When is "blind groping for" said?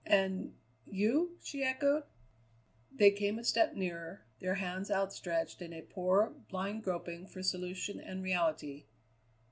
6.49-7.43